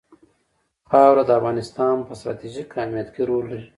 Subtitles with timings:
[0.89, 3.65] خاوره د افغانستان په ستراتیژیک اهمیت کې رول لري.